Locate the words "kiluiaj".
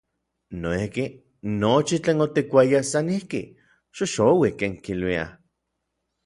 4.83-5.29